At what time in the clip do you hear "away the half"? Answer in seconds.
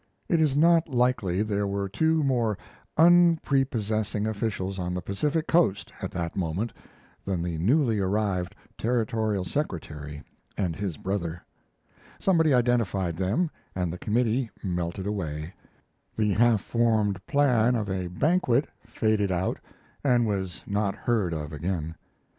15.05-16.61